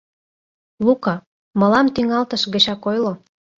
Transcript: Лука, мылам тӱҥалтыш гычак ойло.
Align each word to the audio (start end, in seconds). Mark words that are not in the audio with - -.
Лука, 0.85 1.15
мылам 1.59 1.87
тӱҥалтыш 1.95 2.43
гычак 2.53 2.81
ойло. 2.89 3.13